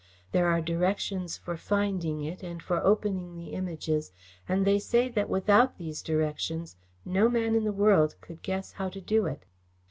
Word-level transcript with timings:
There 0.31 0.47
are 0.47 0.61
directions 0.61 1.37
for 1.37 1.55
finding 1.55 2.23
it, 2.23 2.41
and 2.41 2.59
for 2.63 2.77
opening 2.83 3.35
the 3.37 3.51
Images, 3.53 4.11
and 4.49 4.65
they 4.65 4.79
say 4.79 5.09
that 5.09 5.29
without 5.29 5.77
these 5.77 6.01
directions 6.01 6.75
no 7.05 7.29
man 7.29 7.53
in 7.53 7.65
the 7.65 7.71
world 7.71 8.15
could 8.19 8.41
guess 8.41 8.71
how 8.71 8.89
to 8.89 8.99
do 8.99 9.27
it. 9.27 9.45